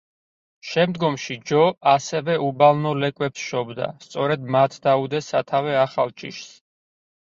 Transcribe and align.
შემდგომში 0.69 1.35
ჯო 1.49 1.59
ასევე 1.91 2.37
უბალნო 2.47 2.93
ლეკვებს 3.03 3.45
შობდა, 3.51 3.91
სწორედ 4.07 4.49
მათ 4.57 4.81
დაუდეს 4.89 5.29
სათავე 5.35 5.77
ახალ 5.87 6.15
ჯიშს. 6.23 6.51